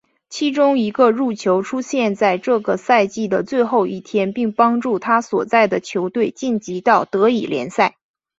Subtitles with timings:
[0.29, 7.95] 其中一个入球出现在这个赛季的最后一天并帮助他所在的球队晋级到德乙联赛。